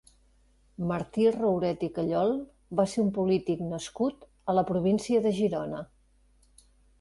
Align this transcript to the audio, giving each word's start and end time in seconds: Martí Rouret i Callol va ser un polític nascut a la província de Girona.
Martí 0.91 1.25
Rouret 1.35 1.85
i 1.87 1.89
Callol 1.97 2.33
va 2.79 2.85
ser 2.95 3.03
un 3.03 3.11
polític 3.19 3.61
nascut 3.75 4.27
a 4.53 4.57
la 4.61 4.65
província 4.71 5.21
de 5.27 5.35
Girona. 5.43 5.85